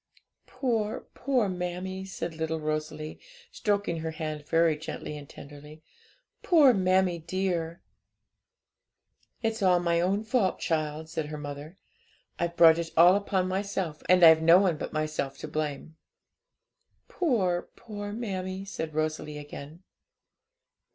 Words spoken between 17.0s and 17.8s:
'Poor,